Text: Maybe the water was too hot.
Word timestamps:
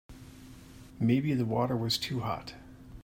Maybe 0.99 1.35
the 1.35 1.45
water 1.45 1.77
was 1.77 1.99
too 1.99 2.21
hot. 2.21 2.55